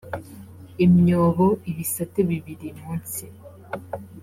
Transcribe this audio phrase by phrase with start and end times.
[0.85, 3.23] imyobo ibisate bibiri munsi